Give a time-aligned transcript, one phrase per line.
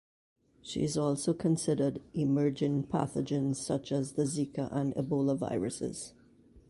[0.63, 6.13] She has also considered emerging pathogens such as the Zika and Ebola viruses.